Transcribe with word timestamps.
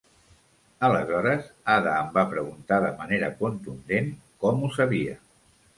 Aleshores, 0.87 1.51
Ada 1.75 1.93
em 2.05 2.09
va 2.17 2.25
preguntar 2.33 2.81
de 2.87 2.91
manera 3.03 3.33
contundent, 3.45 4.13
com 4.47 4.65
ho 4.71 4.77
sabia. 4.81 5.21